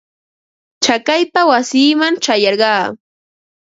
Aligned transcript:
Chakaypa 0.83 1.41
wasiiman 1.51 2.13
ćhayarqaa. 2.23 2.85